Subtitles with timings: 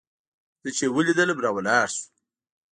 [0.61, 2.03] زه چې يې ولېدلم راولاړ سو.